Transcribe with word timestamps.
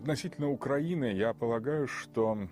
Относительно 0.00 0.50
Украины, 0.50 1.12
я 1.12 1.34
полагаю, 1.34 1.86
что 1.86 2.48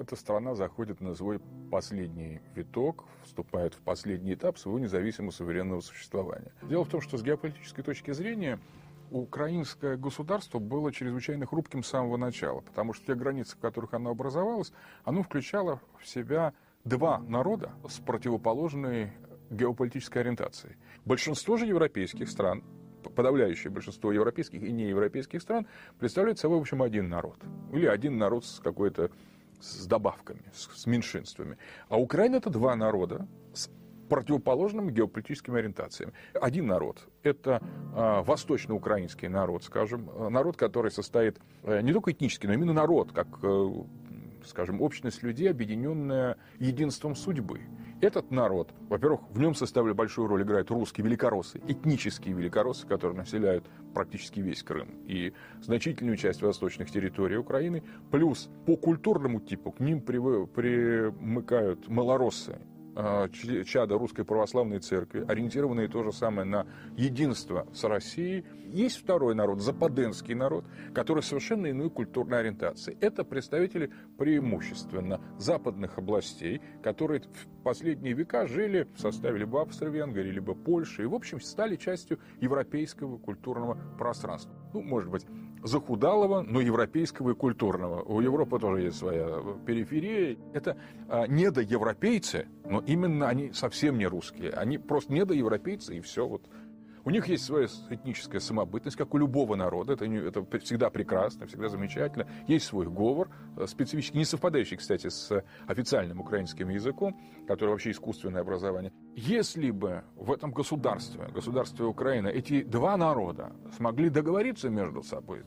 эта 0.00 0.16
страна 0.16 0.56
заходит 0.56 1.00
на 1.00 1.14
свой 1.14 1.38
последний 1.70 2.40
виток, 2.56 3.04
вступает 3.22 3.74
в 3.74 3.78
последний 3.82 4.34
этап 4.34 4.58
своего 4.58 4.80
независимого 4.80 5.30
суверенного 5.30 5.80
существования. 5.80 6.50
Дело 6.62 6.84
в 6.84 6.88
том, 6.88 7.00
что 7.00 7.16
с 7.16 7.22
геополитической 7.22 7.82
точки 7.82 8.10
зрения 8.10 8.58
украинское 9.12 9.96
государство 9.96 10.58
было 10.58 10.90
чрезвычайно 10.90 11.46
хрупким 11.46 11.84
с 11.84 11.88
самого 11.88 12.16
начала, 12.16 12.62
потому 12.62 12.92
что 12.92 13.06
те 13.06 13.14
границы, 13.14 13.56
в 13.56 13.60
которых 13.60 13.94
оно 13.94 14.10
образовалось, 14.10 14.72
оно 15.04 15.22
включало 15.22 15.80
в 16.00 16.06
себя 16.08 16.52
два 16.82 17.20
народа 17.20 17.70
с 17.88 18.00
противоположной 18.00 19.12
геополитической 19.50 20.18
ориентацией. 20.18 20.74
Большинство 21.04 21.56
же 21.58 21.66
европейских 21.66 22.28
стран 22.28 22.64
подавляющее 23.14 23.70
большинство 23.70 24.12
европейских 24.12 24.62
и 24.62 24.72
неевропейских 24.72 25.42
стран 25.42 25.66
представляют 25.98 26.38
собой, 26.38 26.58
в 26.58 26.62
общем, 26.62 26.82
один 26.82 27.08
народ. 27.08 27.36
Или 27.72 27.86
один 27.86 28.18
народ 28.18 28.44
с 28.44 28.60
какой-то 28.60 29.10
с 29.60 29.86
добавками, 29.86 30.42
с, 30.52 30.68
с 30.82 30.86
меньшинствами. 30.86 31.58
А 31.88 31.98
Украина 31.98 32.36
это 32.36 32.50
два 32.50 32.76
народа 32.76 33.26
с 33.52 33.68
противоположными 34.08 34.90
геополитическими 34.90 35.58
ориентациями. 35.58 36.12
Один 36.34 36.66
народ– 36.66 37.06
это 37.22 37.60
э, 37.94 38.22
восточноукраинский 38.22 39.28
народ, 39.28 39.64
скажем, 39.64 40.10
народ, 40.30 40.56
который 40.56 40.90
состоит 40.90 41.38
э, 41.62 41.80
не 41.82 41.92
только 41.92 42.12
этнически, 42.12 42.46
но 42.46 42.54
именно 42.54 42.72
народ, 42.72 43.12
как, 43.12 43.28
э, 43.42 43.70
скажем, 44.46 44.80
общность 44.80 45.22
людей, 45.22 45.50
объединенная 45.50 46.36
единством 46.58 47.14
судьбы. 47.14 47.60
Этот 48.00 48.30
народ, 48.30 48.72
во-первых, 48.88 49.22
в 49.30 49.40
нем 49.40 49.56
составили 49.56 49.92
большую 49.92 50.28
роль 50.28 50.42
играют 50.42 50.70
русские 50.70 51.04
великороссы, 51.04 51.60
этнические 51.66 52.32
великороссы, 52.32 52.86
которые 52.86 53.18
населяют 53.18 53.66
практически 53.92 54.38
весь 54.38 54.62
Крым 54.62 54.90
и 55.04 55.32
значительную 55.60 56.16
часть 56.16 56.40
восточных 56.40 56.92
территорий 56.92 57.38
Украины, 57.38 57.82
плюс 58.12 58.50
по 58.66 58.76
культурному 58.76 59.40
типу 59.40 59.72
к 59.72 59.80
ним 59.80 60.00
примыкают 60.00 61.88
малороссы, 61.88 62.60
чада 63.64 63.96
Русской 63.96 64.24
Православной 64.24 64.80
Церкви, 64.80 65.24
ориентированные 65.26 65.88
то 65.88 66.02
же 66.02 66.12
самое 66.12 66.46
на 66.46 66.66
единство 66.96 67.66
с 67.72 67.84
Россией. 67.84 68.44
Есть 68.66 68.98
второй 68.98 69.34
народ, 69.34 69.60
западенский 69.60 70.34
народ, 70.34 70.64
который 70.94 71.22
совершенно 71.22 71.70
иной 71.70 71.90
культурной 71.90 72.40
ориентации. 72.40 72.98
Это 73.00 73.24
представители 73.24 73.92
преимущественно 74.18 75.20
западных 75.38 75.98
областей, 75.98 76.60
которые 76.82 77.22
в 77.22 77.62
последние 77.62 78.14
века 78.14 78.46
жили 78.46 78.88
в 78.94 79.00
составе 79.00 79.38
либо 79.38 79.62
Австро-Венгрии, 79.62 80.30
либо 80.30 80.54
Польши, 80.54 81.04
и, 81.04 81.06
в 81.06 81.14
общем, 81.14 81.40
стали 81.40 81.76
частью 81.76 82.18
европейского 82.40 83.16
культурного 83.16 83.78
пространства. 83.96 84.52
Ну, 84.74 84.82
может 84.82 85.10
быть, 85.10 85.24
захудалого, 85.62 86.42
но 86.42 86.60
европейского 86.60 87.30
и 87.30 87.34
культурного. 87.34 88.02
У 88.02 88.20
Европы 88.20 88.58
тоже 88.58 88.82
есть 88.82 88.98
своя 88.98 89.42
периферия. 89.66 90.36
Это 90.52 90.76
а, 91.08 91.26
недоевропейцы, 91.26 92.46
но 92.64 92.80
именно 92.80 93.28
они 93.28 93.52
совсем 93.52 93.98
не 93.98 94.06
русские. 94.06 94.50
Они 94.50 94.78
просто 94.78 95.12
недоевропейцы, 95.12 95.96
и 95.96 96.00
все. 96.00 96.26
Вот 96.26 96.48
у 97.04 97.10
них 97.10 97.26
есть 97.26 97.44
своя 97.44 97.68
этническая 97.88 98.38
самобытность, 98.40 98.96
как 98.96 99.14
у 99.14 99.18
любого 99.18 99.56
народа. 99.56 99.94
Это, 99.94 100.04
это 100.04 100.44
всегда 100.58 100.90
прекрасно, 100.90 101.46
всегда 101.46 101.68
замечательно. 101.68 102.28
Есть 102.46 102.66
свой 102.66 102.86
говор, 102.86 103.30
э, 103.56 103.66
специфический, 103.66 104.18
не 104.18 104.26
совпадающий, 104.26 104.76
кстати, 104.76 105.08
с 105.08 105.42
официальным 105.66 106.20
украинским 106.20 106.68
языком, 106.68 107.18
который 107.46 107.70
вообще 107.70 107.92
искусственное 107.92 108.42
образование. 108.42 108.92
Если 109.20 109.72
бы 109.72 110.04
в 110.16 110.30
этом 110.30 110.52
государстве, 110.52 111.26
государстве 111.34 111.84
Украины, 111.86 112.28
эти 112.28 112.62
два 112.62 112.96
народа 112.96 113.52
смогли 113.76 114.10
договориться 114.10 114.68
между 114.68 115.02
собой, 115.02 115.42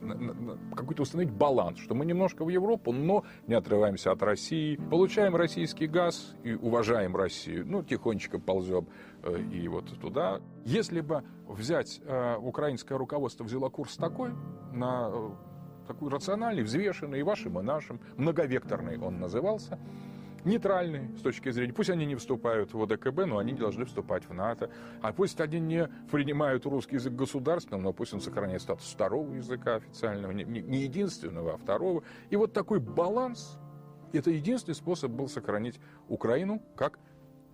какой-то 0.76 1.02
установить 1.02 1.32
баланс, 1.32 1.78
что 1.78 1.94
мы 1.94 2.04
немножко 2.04 2.44
в 2.44 2.50
Европу, 2.50 2.92
но 2.92 3.24
не 3.46 3.54
отрываемся 3.54 4.12
от 4.12 4.22
России, 4.22 4.76
получаем 4.90 5.34
российский 5.36 5.86
газ 5.86 6.34
и 6.44 6.52
уважаем 6.52 7.16
Россию, 7.16 7.64
ну, 7.66 7.82
тихонечко 7.82 8.38
ползем 8.38 8.86
Э, 9.22 9.40
и 9.40 9.68
вот 9.68 9.86
туда. 10.00 10.40
Если 10.64 11.00
бы 11.00 11.22
взять 11.46 12.00
э, 12.04 12.36
украинское 12.36 12.98
руководство 12.98 13.44
взяло 13.44 13.68
курс 13.68 13.96
такой, 13.96 14.32
на 14.72 15.10
э, 15.12 15.30
такой 15.86 16.10
рациональный, 16.10 16.62
взвешенный, 16.62 17.20
и 17.20 17.22
вашим, 17.22 17.58
и 17.58 17.62
нашим, 17.62 18.00
многовекторный 18.16 18.98
он 18.98 19.20
назывался, 19.20 19.78
нейтральный 20.44 21.08
с 21.18 21.22
точки 21.22 21.50
зрения, 21.50 21.72
пусть 21.72 21.90
они 21.90 22.06
не 22.06 22.14
вступают 22.16 22.72
в 22.72 22.82
ОДКБ, 22.82 23.26
но 23.26 23.38
они 23.38 23.52
должны 23.52 23.84
вступать 23.84 24.28
в 24.28 24.32
НАТО, 24.32 24.70
а 25.00 25.12
пусть 25.12 25.40
они 25.40 25.60
не 25.60 25.88
принимают 26.10 26.66
русский 26.66 26.96
язык 26.96 27.14
государственным, 27.14 27.82
но 27.82 27.92
пусть 27.92 28.12
он 28.14 28.20
сохраняет 28.20 28.62
статус 28.62 28.86
второго 28.86 29.34
языка 29.34 29.76
официального, 29.76 30.32
не, 30.32 30.44
не 30.44 30.82
единственного, 30.82 31.54
а 31.54 31.56
второго. 31.56 32.02
И 32.30 32.36
вот 32.36 32.52
такой 32.52 32.80
баланс, 32.80 33.58
это 34.12 34.30
единственный 34.30 34.74
способ 34.74 35.12
был 35.12 35.28
сохранить 35.28 35.80
Украину 36.08 36.62
как 36.76 36.98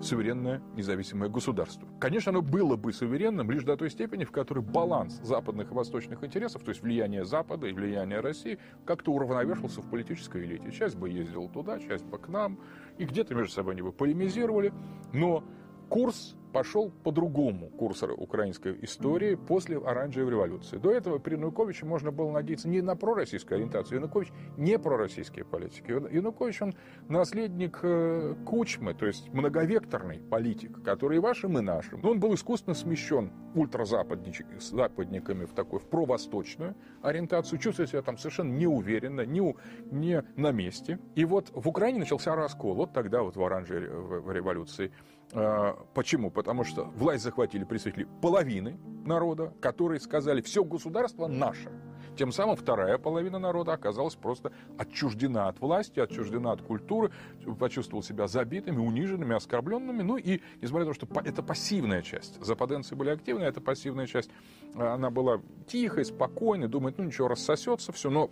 суверенное 0.00 0.62
независимое 0.74 1.28
государство. 1.28 1.88
Конечно, 2.00 2.30
оно 2.30 2.42
было 2.42 2.76
бы 2.76 2.92
суверенным 2.92 3.50
лишь 3.50 3.64
до 3.64 3.76
той 3.76 3.90
степени, 3.90 4.24
в 4.24 4.30
которой 4.30 4.60
баланс 4.60 5.20
западных 5.22 5.70
и 5.70 5.74
восточных 5.74 6.22
интересов, 6.22 6.62
то 6.62 6.70
есть 6.70 6.82
влияние 6.82 7.24
Запада 7.24 7.66
и 7.66 7.72
влияние 7.72 8.20
России, 8.20 8.58
как-то 8.84 9.12
уравновешивался 9.12 9.80
в 9.80 9.90
политической 9.90 10.44
элите. 10.44 10.70
Часть 10.70 10.96
бы 10.96 11.08
ездила 11.08 11.48
туда, 11.48 11.78
часть 11.78 12.04
бы 12.04 12.18
к 12.18 12.28
нам, 12.28 12.60
и 12.98 13.04
где-то 13.04 13.34
между 13.34 13.52
собой 13.52 13.74
они 13.74 13.82
бы 13.82 13.92
полемизировали, 13.92 14.72
но 15.12 15.44
курс 15.88 16.36
пошел 16.52 16.90
по-другому, 16.90 17.68
курс 17.70 18.02
украинской 18.02 18.76
истории 18.82 19.34
после 19.34 19.78
Оранжевой 19.78 20.30
революции. 20.30 20.78
До 20.78 20.90
этого 20.90 21.18
при 21.18 21.34
Януковиче 21.34 21.84
можно 21.84 22.10
было 22.10 22.30
надеяться 22.32 22.68
не 22.68 22.80
на 22.80 22.96
пророссийскую 22.96 23.56
ориентацию. 23.56 23.98
Янукович 23.98 24.32
не 24.56 24.78
пророссийские 24.78 25.44
политики. 25.44 25.90
Янукович, 25.90 26.62
он 26.62 26.74
наследник 27.08 27.80
э, 27.82 28.34
Кучмы, 28.46 28.94
то 28.94 29.06
есть 29.06 29.32
многовекторный 29.32 30.20
политик, 30.20 30.82
который 30.82 31.18
и 31.18 31.20
вашим, 31.20 31.58
и 31.58 31.60
нашим. 31.60 32.00
Но 32.00 32.10
он 32.10 32.20
был 32.20 32.34
искусственно 32.34 32.74
смещен 32.74 33.32
ультразападниками 33.54 35.44
в 35.44 35.52
такой, 35.52 35.80
в 35.80 35.88
провосточную 35.88 36.74
ориентацию, 37.02 37.58
чувствует 37.58 37.90
себя 37.90 38.02
там 38.02 38.18
совершенно 38.18 38.52
неуверенно, 38.52 39.22
не, 39.22 39.54
не 39.90 40.22
на 40.36 40.52
месте. 40.52 40.98
И 41.14 41.24
вот 41.24 41.50
в 41.52 41.68
Украине 41.68 42.00
начался 42.00 42.34
раскол, 42.34 42.74
вот 42.74 42.92
тогда 42.92 43.22
вот 43.22 43.36
в 43.36 43.42
Оранжевой 43.42 44.34
революции. 44.34 44.92
А, 45.32 45.78
почему? 45.94 46.30
Потому 46.30 46.64
что 46.64 46.84
власть 46.84 47.24
захватили 47.24 47.64
представители 47.64 48.08
половины 48.22 48.78
народа, 49.04 49.52
которые 49.60 50.00
сказали, 50.00 50.40
все 50.40 50.64
государство 50.64 51.26
наше. 51.26 51.70
Тем 52.16 52.32
самым 52.32 52.56
вторая 52.56 52.98
половина 52.98 53.38
народа 53.38 53.74
оказалась 53.74 54.16
просто 54.16 54.52
отчуждена 54.76 55.48
от 55.48 55.60
власти, 55.60 56.00
отчуждена 56.00 56.50
от 56.50 56.62
культуры, 56.62 57.12
почувствовал 57.60 58.02
себя 58.02 58.26
забитыми, 58.26 58.78
униженными, 58.78 59.36
оскорбленными. 59.36 60.02
Ну 60.02 60.16
и, 60.16 60.40
несмотря 60.60 60.86
на 60.86 60.94
то, 60.94 60.94
что 60.94 61.20
это 61.24 61.44
пассивная 61.44 62.02
часть, 62.02 62.42
западенцы 62.44 62.96
были 62.96 63.10
активны, 63.10 63.44
эта 63.44 63.60
пассивная 63.60 64.06
часть, 64.06 64.30
она 64.74 65.10
была 65.10 65.40
тихой, 65.68 66.04
спокойной, 66.04 66.66
думает, 66.66 66.98
ну 66.98 67.04
ничего, 67.04 67.28
рассосется 67.28 67.92
все, 67.92 68.10
но 68.10 68.30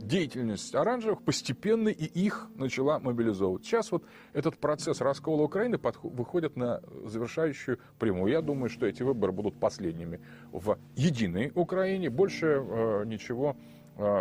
деятельность 0.00 0.74
оранжевых 0.74 1.22
постепенно 1.22 1.88
и 1.88 2.04
их 2.04 2.48
начала 2.56 2.98
мобилизовывать. 2.98 3.64
Сейчас 3.64 3.90
вот 3.92 4.04
этот 4.32 4.58
процесс 4.58 5.00
раскола 5.00 5.42
Украины 5.42 5.78
выходит 6.02 6.56
на 6.56 6.80
завершающую 7.04 7.78
прямую. 7.98 8.32
Я 8.32 8.42
думаю, 8.42 8.68
что 8.68 8.86
эти 8.86 9.02
выборы 9.02 9.32
будут 9.32 9.58
последними 9.58 10.20
в 10.52 10.78
единой 10.96 11.52
Украине. 11.54 12.10
Больше 12.10 12.46
э, 12.46 13.04
ничего 13.06 13.56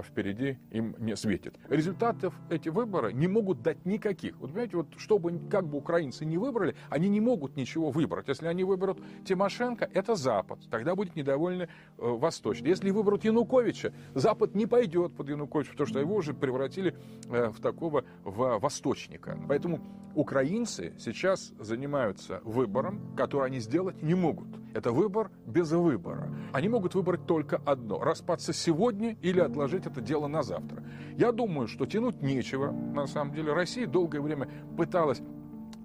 впереди 0.03 0.57
им 0.71 0.95
не 0.99 1.15
светит. 1.15 1.55
Результатов 1.69 2.33
эти 2.49 2.69
выборы 2.69 3.13
не 3.13 3.27
могут 3.27 3.61
дать 3.61 3.85
никаких. 3.85 4.37
Вот 4.39 4.51
понимаете, 4.51 4.77
вот 4.77 4.87
чтобы 4.97 5.39
как 5.49 5.67
бы 5.67 5.77
украинцы 5.77 6.25
не 6.25 6.37
выбрали, 6.37 6.75
они 6.89 7.09
не 7.09 7.19
могут 7.19 7.55
ничего 7.55 7.89
выбрать. 7.89 8.27
Если 8.27 8.47
они 8.47 8.63
выберут 8.63 8.99
Тимошенко, 9.25 9.89
это 9.93 10.15
Запад. 10.15 10.59
Тогда 10.69 10.95
будет 10.95 11.15
недовольны 11.15 11.63
э, 11.63 11.67
Восточный. 11.97 12.69
Если 12.69 12.91
выберут 12.91 13.23
Януковича, 13.23 13.93
Запад 14.13 14.55
не 14.55 14.65
пойдет 14.65 15.15
под 15.15 15.29
Януковича, 15.29 15.71
потому 15.71 15.87
что 15.87 15.99
его 15.99 16.15
уже 16.15 16.33
превратили 16.33 16.95
э, 17.29 17.49
в 17.49 17.59
такого 17.59 18.03
в 18.23 18.59
восточника. 18.59 19.37
Поэтому 19.47 19.79
украинцы 20.15 20.93
сейчас 20.99 21.53
занимаются 21.59 22.41
выбором, 22.43 23.15
который 23.15 23.47
они 23.47 23.59
сделать 23.59 24.01
не 24.01 24.13
могут. 24.13 24.47
Это 24.73 24.91
выбор 24.91 25.31
без 25.45 25.71
выбора. 25.71 26.29
Они 26.51 26.69
могут 26.69 26.95
выбрать 26.95 27.25
только 27.25 27.61
одно– 27.65 27.99
распаться 28.03 28.53
сегодня 28.53 29.17
или 29.21 29.39
отложить 29.39 29.62
это 29.71 30.01
дело 30.01 30.27
на 30.27 30.43
завтра. 30.43 30.83
Я 31.17 31.31
думаю, 31.31 31.67
что 31.67 31.85
тянуть 31.85 32.21
нечего, 32.21 32.71
на 32.71 33.07
самом 33.07 33.33
деле. 33.33 33.53
Россия 33.53 33.87
долгое 33.87 34.21
время 34.21 34.49
пыталась 34.77 35.21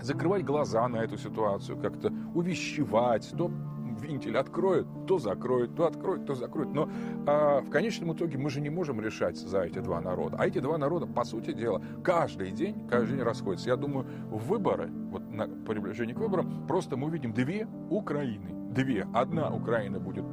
закрывать 0.01 0.45
глаза 0.45 0.87
на 0.89 0.99
эту 0.99 1.19
ситуацию, 1.19 1.79
как-то 1.79 2.13
увещевать, 2.35 3.33
то 3.37 3.51
вентиль 4.01 4.37
откроет, 4.37 4.87
то 5.07 5.19
закроет, 5.19 5.75
то 5.75 5.87
откроет, 5.87 6.27
то 6.27 6.35
закроет. 6.35 6.73
Но 6.73 6.89
а, 7.27 7.61
в 7.61 7.71
конечном 7.71 8.13
итоге 8.13 8.39
мы 8.39 8.51
же 8.51 8.61
не 8.61 8.71
можем 8.71 9.01
решать 9.01 9.37
за 9.37 9.63
эти 9.63 9.81
два 9.81 10.01
народа. 10.01 10.37
А 10.39 10.47
эти 10.47 10.59
два 10.61 10.79
народа, 10.79 11.07
по 11.07 11.25
сути 11.25 11.53
дела, 11.53 11.83
каждый 12.03 12.53
день, 12.53 12.89
каждый 12.89 13.17
день 13.17 13.23
расходятся. 13.23 13.69
Я 13.69 13.77
думаю, 13.77 14.07
выборы, 14.31 14.89
вот 15.11 15.29
на 15.31 15.49
приближении 15.49 16.15
к 16.15 16.19
выборам, 16.19 16.67
просто 16.67 16.97
мы 16.97 17.09
увидим 17.09 17.33
две 17.33 17.67
Украины 17.91 18.58
две. 18.69 19.07
Одна 19.13 19.51
Украина 19.51 19.99
будет 19.99 20.25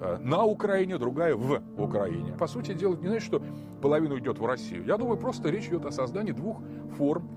э, 0.00 0.18
на 0.18 0.44
Украине, 0.44 0.98
другая 0.98 1.34
в 1.34 1.62
Украине. 1.76 2.32
По 2.38 2.46
сути 2.46 2.74
дела, 2.74 2.96
не 2.96 3.08
значит, 3.08 3.24
что 3.24 3.42
половина 3.80 4.14
уйдет 4.14 4.38
в 4.38 4.46
Россию. 4.46 4.84
Я 4.84 4.96
думаю, 4.96 5.18
просто 5.18 5.50
речь 5.50 5.68
идет 5.68 5.84
о 5.86 5.90
создании 5.90 6.32
двух 6.32 6.60
форм 6.96 7.28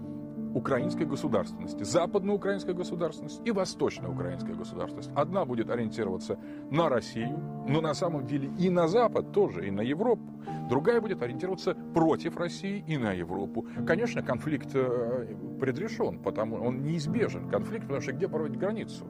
украинской 0.56 1.04
государственности. 1.04 1.84
Западная 1.84 2.34
украинская 2.34 2.74
государственность 2.74 3.42
и 3.44 3.52
восточная 3.52 4.10
украинская 4.10 4.56
государственность. 4.56 5.12
Одна 5.14 5.44
будет 5.44 5.70
ориентироваться 5.70 6.40
на 6.72 6.88
Россию, 6.88 7.38
но 7.68 7.82
на 7.82 7.94
самом 7.94 8.26
деле 8.26 8.50
и 8.58 8.70
на 8.70 8.88
Запад 8.88 9.34
тоже, 9.34 9.68
и 9.68 9.72
на 9.72 9.82
Европу. 9.82 10.24
Другая 10.70 11.02
будет 11.02 11.22
ориентироваться 11.22 11.76
против 11.94 12.38
России 12.38 12.84
и 12.88 12.98
на 12.98 13.12
Европу. 13.12 13.68
Конечно, 13.86 14.24
конфликт 14.24 14.70
э, 14.74 15.36
предрешен, 15.60 16.20
потому 16.20 16.56
он 16.56 16.84
неизбежен. 16.84 17.50
Конфликт, 17.50 17.84
потому 17.84 18.02
что 18.02 18.14
где 18.14 18.30
проводить 18.30 18.58
границу? 18.58 19.06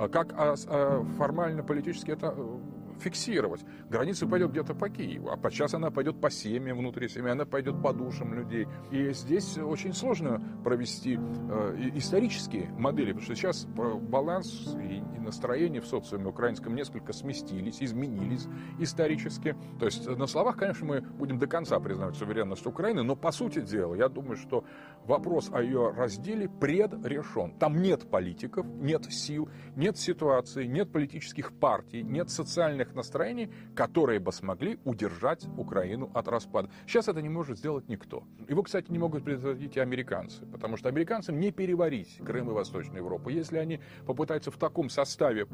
А 0.00 0.08
как 0.08 0.32
а, 0.32 0.54
а, 0.66 1.04
формально 1.18 1.62
политически 1.62 2.12
это 2.12 2.32
э, 2.34 2.58
фиксировать. 3.00 3.64
Граница 3.88 4.26
пойдет 4.26 4.50
где-то 4.50 4.74
по 4.74 4.88
Киеву, 4.88 5.30
а 5.30 5.36
подчас 5.36 5.74
она 5.74 5.90
пойдет 5.90 6.20
по 6.20 6.30
семьям 6.30 6.78
внутри 6.78 7.08
семьи, 7.08 7.30
она 7.30 7.44
пойдет 7.44 7.82
по 7.82 7.92
душам 7.92 8.34
людей. 8.34 8.66
И 8.90 9.12
здесь 9.12 9.58
очень 9.58 9.92
сложно 9.92 10.42
провести 10.62 11.18
э, 11.18 11.90
исторические 11.94 12.70
модели, 12.72 13.12
потому 13.12 13.22
что 13.22 13.34
сейчас 13.34 13.64
баланс 13.64 14.74
и, 14.80 15.02
настроение 15.20 15.80
в 15.80 15.86
социуме 15.86 16.26
украинском 16.26 16.74
несколько 16.74 17.12
сместились, 17.12 17.82
изменились 17.82 18.46
исторически. 18.78 19.56
То 19.78 19.86
есть 19.86 20.06
на 20.06 20.26
словах, 20.26 20.56
конечно, 20.56 20.86
мы 20.86 21.00
будем 21.00 21.38
до 21.38 21.46
конца 21.46 21.78
признавать 21.78 22.16
суверенность 22.16 22.66
Украины, 22.66 23.02
но 23.02 23.16
по 23.16 23.30
сути 23.30 23.60
дела, 23.60 23.94
я 23.94 24.08
думаю, 24.08 24.36
что 24.36 24.64
вопрос 25.04 25.50
о 25.52 25.62
ее 25.62 25.90
разделе 25.90 26.48
предрешен. 26.48 27.52
Там 27.52 27.80
нет 27.80 28.08
политиков, 28.10 28.66
нет 28.66 29.04
сил, 29.12 29.48
нет 29.76 29.98
ситуации, 29.98 30.66
нет 30.66 30.90
политических 30.90 31.52
партий, 31.52 32.02
нет 32.02 32.30
социальных 32.30 32.89
тех 32.90 32.94
настроений, 32.94 33.50
которые 33.74 34.18
бы 34.20 34.32
смогли 34.32 34.78
удержать 34.84 35.46
Украину 35.56 36.10
от 36.14 36.28
распада. 36.28 36.68
Сейчас 36.86 37.08
это 37.08 37.22
не 37.22 37.28
может 37.28 37.58
сделать 37.58 37.88
никто. 37.88 38.24
Его, 38.48 38.62
кстати, 38.62 38.90
не 38.90 38.98
могут 38.98 39.24
предотвратить 39.24 39.76
и 39.76 39.80
американцы, 39.80 40.44
потому 40.46 40.76
что 40.76 40.88
американцам 40.88 41.38
не 41.38 41.52
переварить 41.52 42.18
Крым 42.24 42.50
и 42.50 42.52
Восточную 42.52 42.98
Европу. 42.98 43.30
Если 43.30 43.58
они 43.58 43.80
попытаются 44.06 44.50
в 44.50 44.56
таком 44.56 44.90
составе 44.90 45.46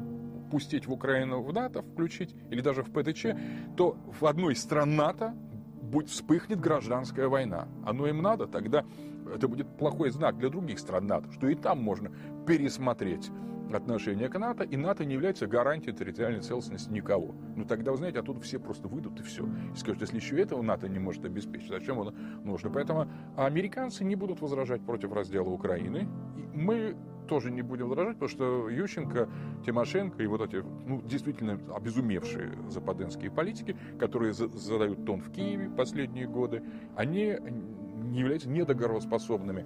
пустить 0.51 0.87
в 0.87 0.93
Украину 0.93 1.41
в 1.41 1.53
НАТО, 1.53 1.81
включить, 1.81 2.35
или 2.49 2.61
даже 2.61 2.81
в 2.81 2.91
ПТЧ, 2.91 3.27
то 3.75 3.97
в 4.19 4.25
одной 4.25 4.53
из 4.53 4.61
стран 4.61 4.95
НАТО 4.95 5.35
будет, 5.81 6.09
вспыхнет 6.09 6.59
гражданская 6.59 7.27
война. 7.27 7.67
Оно 7.85 8.07
им 8.07 8.21
надо, 8.21 8.47
тогда 8.47 8.85
это 9.33 9.47
будет 9.47 9.67
плохой 9.77 10.09
знак 10.09 10.37
для 10.37 10.49
других 10.49 10.79
стран 10.79 11.07
НАТО, 11.07 11.31
что 11.31 11.47
и 11.47 11.55
там 11.55 11.83
можно 11.83 12.11
пересмотреть 12.47 13.29
отношение 13.73 14.29
к 14.29 14.37
НАТО, 14.37 14.63
и 14.63 14.77
НАТО 14.77 15.05
не 15.05 15.13
является 15.13 15.47
гарантией 15.47 15.95
территориальной 15.95 16.41
целостности 16.41 16.89
никого. 16.89 17.35
Ну 17.55 17.65
тогда, 17.65 17.91
вы 17.91 17.97
знаете, 17.97 18.19
оттуда 18.19 18.39
все 18.39 18.59
просто 18.59 18.87
выйдут 18.87 19.19
и 19.19 19.23
все. 19.23 19.45
И 19.73 19.77
скажут, 19.77 20.01
если 20.01 20.17
еще 20.17 20.39
этого 20.39 20.61
НАТО 20.61 20.87
не 20.87 20.99
может 20.99 21.25
обеспечить, 21.25 21.69
зачем 21.69 21.99
оно 21.99 22.13
нужно? 22.43 22.69
Поэтому 22.69 23.07
американцы 23.35 24.03
не 24.03 24.15
будут 24.15 24.41
возражать 24.41 24.81
против 24.81 25.11
раздела 25.11 25.49
Украины. 25.49 26.07
И 26.37 26.57
мы 26.57 26.95
тоже 27.27 27.51
не 27.51 27.61
будем 27.61 27.89
возражать, 27.89 28.15
потому 28.15 28.29
что 28.29 28.69
Ющенко, 28.69 29.29
Тимошенко 29.65 30.23
и 30.23 30.27
вот 30.27 30.41
эти, 30.41 30.63
ну, 30.85 31.01
действительно 31.01 31.59
обезумевшие 31.75 32.53
западенские 32.69 33.29
политики, 33.29 33.75
которые 33.99 34.33
задают 34.33 35.05
тон 35.05 35.21
в 35.21 35.31
Киеве 35.31 35.69
последние 35.69 36.27
годы, 36.27 36.63
они 36.95 37.35
не 38.11 38.19
являются 38.21 38.49
недоговороспособными 38.49 39.65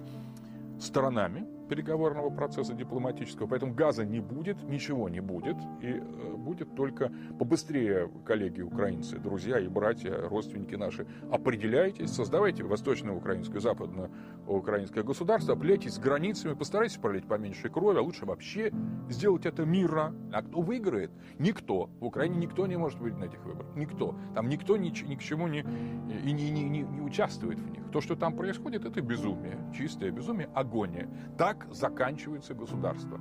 сторонами 0.80 1.46
переговорного 1.68 2.30
процесса 2.30 2.74
дипломатического, 2.74 3.46
поэтому 3.46 3.74
газа 3.74 4.04
не 4.04 4.20
будет, 4.20 4.62
ничего 4.62 5.08
не 5.08 5.20
будет, 5.20 5.56
и 5.80 6.00
э, 6.00 6.34
будет 6.36 6.74
только 6.74 7.12
побыстрее, 7.38 8.10
коллеги 8.24 8.62
украинцы, 8.62 9.18
друзья 9.18 9.58
и 9.58 9.68
братья, 9.68 10.28
родственники 10.28 10.74
наши, 10.74 11.06
определяйтесь, 11.30 12.10
создавайте 12.10 12.64
восточное 12.64 13.14
украинское, 13.14 13.60
западное 13.60 14.10
украинское 14.46 15.04
государство, 15.04 15.54
определяйтесь 15.54 15.94
с 15.94 15.98
границами, 15.98 16.54
постарайтесь 16.54 16.96
пролить 16.96 17.26
поменьше 17.26 17.68
крови, 17.68 17.98
а 17.98 18.02
лучше 18.02 18.26
вообще 18.26 18.72
сделать 19.08 19.46
это 19.46 19.64
мирно. 19.64 20.14
А 20.32 20.42
кто 20.42 20.60
выиграет? 20.60 21.10
Никто. 21.38 21.90
В 22.00 22.06
Украине 22.06 22.36
никто 22.36 22.66
не 22.66 22.76
может 22.76 22.98
выиграть 22.98 23.20
на 23.20 23.24
этих 23.26 23.44
выборах. 23.44 23.74
Никто. 23.76 24.14
Там 24.34 24.48
никто 24.48 24.76
ни, 24.76 24.88
ни 25.06 25.14
к 25.16 25.20
чему 25.20 25.48
не, 25.48 25.60
и 25.60 26.32
не, 26.32 26.50
не, 26.50 26.68
не, 26.68 26.82
не 26.82 27.00
участвует 27.00 27.58
в 27.58 27.70
них. 27.70 27.90
То, 27.92 28.00
что 28.00 28.16
там 28.16 28.34
происходит, 28.36 28.84
это 28.84 29.00
безумие. 29.00 29.58
Чистое 29.76 30.10
безумие, 30.10 30.48
агония. 30.54 31.08
Так 31.36 31.61
заканчивается 31.70 32.54
государство. 32.54 33.20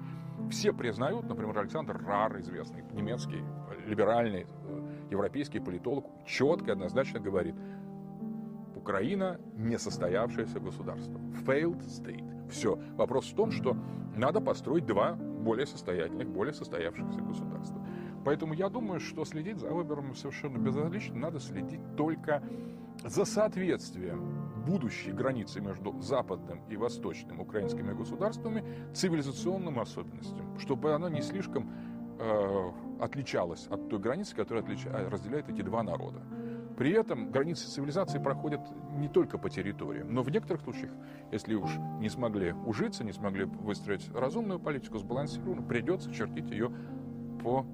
Все 0.50 0.74
признают, 0.74 1.28
например, 1.28 1.58
Александр 1.58 2.02
Рар, 2.06 2.40
известный 2.40 2.84
немецкий 2.94 3.44
либеральный 3.86 4.46
э, 4.46 5.08
европейский 5.12 5.60
политолог, 5.60 6.06
четко 6.26 6.68
и 6.68 6.72
однозначно 6.72 7.20
говорит, 7.20 7.56
Украина 8.76 9.40
несостоявшееся 9.56 10.60
государство. 10.60 11.20
Failed 11.46 11.82
state. 11.86 12.50
Все. 12.50 12.80
Вопрос 12.96 13.32
в 13.32 13.36
том, 13.36 13.52
что 13.52 13.78
надо 14.16 14.42
построить 14.42 14.86
два 14.86 15.14
более 15.14 15.66
состоятельных, 15.66 16.30
более 16.30 16.54
состоявшихся 16.54 17.22
государства. 17.22 17.86
Поэтому 18.26 18.54
я 18.54 18.70
думаю, 18.70 19.00
что 19.00 19.26
следить 19.26 19.58
за 19.58 19.70
выборами 19.70 20.14
совершенно 20.14 20.58
безразлично. 20.58 21.16
Надо 21.16 21.40
следить 21.40 21.82
только 21.96 22.44
за 23.04 23.26
соответствием 23.26 24.41
будущей 24.66 25.12
границы 25.12 25.62
между 25.62 26.00
западным 26.02 26.62
и 26.70 26.78
восточным 26.78 27.40
украинскими 27.40 27.94
государствами 27.94 28.64
цивилизационным 28.94 29.80
особенностям, 29.80 30.58
чтобы 30.60 30.94
она 30.94 31.10
не 31.10 31.22
слишком 31.22 31.70
э, 32.20 32.72
отличалась 33.00 33.68
от 33.68 33.90
той 33.90 34.00
границы, 34.00 34.36
которая 34.36 34.64
отлич... 34.64 34.86
Э, 34.86 35.08
разделяет 35.10 35.50
эти 35.50 35.62
два 35.62 35.84
народа. 35.84 36.22
При 36.78 36.92
этом 36.94 37.32
границы 37.32 37.68
цивилизации 37.68 38.18
проходят 38.18 38.62
не 38.98 39.08
только 39.08 39.38
по 39.38 39.50
территориям, 39.50 40.14
но 40.14 40.24
в 40.24 40.30
некоторых 40.30 40.64
случаях, 40.64 40.92
если 41.32 41.54
уж 41.54 41.70
не 42.00 42.10
смогли 42.10 42.54
ужиться, 42.54 43.04
не 43.04 43.12
смогли 43.12 43.46
выстроить 43.46 44.10
разумную 44.16 44.60
политику, 44.60 44.98
сбалансированную, 44.98 45.68
придется 45.68 46.12
чертить 46.12 46.50
ее 46.50 46.72
по 47.44 47.66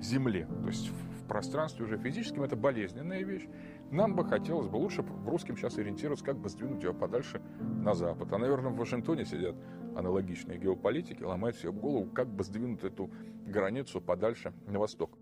земле, 0.00 0.46
то 0.62 0.68
есть 0.68 0.88
в 0.88 1.26
пространстве 1.26 1.84
уже 1.84 1.98
физическим. 1.98 2.42
Это 2.42 2.56
болезненная 2.56 3.22
вещь. 3.22 3.46
Нам 3.90 4.16
бы 4.16 4.24
хотелось 4.24 4.68
бы 4.68 4.76
лучше 4.76 5.02
в 5.02 5.28
русским 5.28 5.56
сейчас 5.56 5.78
ориентироваться, 5.78 6.24
как 6.24 6.36
бы 6.38 6.48
сдвинуть 6.48 6.82
ее 6.82 6.92
подальше 6.92 7.40
на 7.60 7.94
Запад. 7.94 8.32
А, 8.32 8.38
наверное, 8.38 8.70
в 8.70 8.76
Вашингтоне 8.76 9.24
сидят 9.24 9.54
аналогичные 9.94 10.58
геополитики, 10.58 11.22
ломают 11.22 11.56
себе 11.56 11.72
голову, 11.72 12.10
как 12.10 12.28
бы 12.28 12.42
сдвинуть 12.42 12.82
эту 12.82 13.10
границу 13.46 14.00
подальше 14.00 14.52
на 14.66 14.78
восток. 14.78 15.16